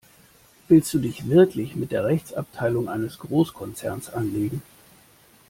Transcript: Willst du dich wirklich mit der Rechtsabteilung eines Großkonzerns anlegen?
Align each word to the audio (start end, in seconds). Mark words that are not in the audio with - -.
Willst 0.67 0.91
du 0.95 0.97
dich 0.97 1.29
wirklich 1.29 1.75
mit 1.75 1.91
der 1.91 2.05
Rechtsabteilung 2.05 2.89
eines 2.89 3.19
Großkonzerns 3.19 4.09
anlegen? 4.09 4.63